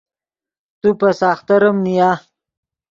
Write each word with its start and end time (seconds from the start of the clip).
تو 0.79 0.89
پے 0.99 1.09
ساختریم 1.19 1.77
نیا 1.85 2.09